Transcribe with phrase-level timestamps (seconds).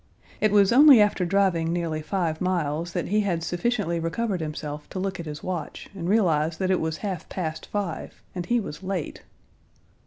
[0.39, 4.97] It was only after driving nearly five miles that he had sufficiently recovered himself to
[4.99, 8.81] look at his watch, and realize that it was half past five, and he was
[8.81, 9.21] late.